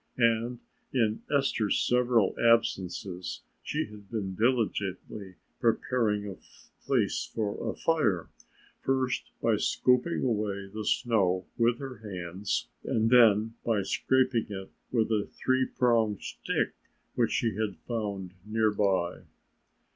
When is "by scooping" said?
9.43-10.23